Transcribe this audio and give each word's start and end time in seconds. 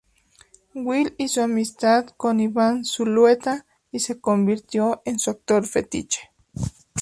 Will 0.73 1.13
hizo 1.19 1.43
amistad 1.43 2.07
con 2.17 2.39
Iván 2.39 2.85
Zulueta 2.85 3.67
y 3.91 3.99
se 3.99 4.19
convirtió 4.19 5.03
en 5.05 5.19
su 5.19 5.29
actor 5.29 5.63
fetiche. 5.67 6.21